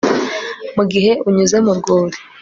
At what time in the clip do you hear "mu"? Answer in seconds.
1.65-1.71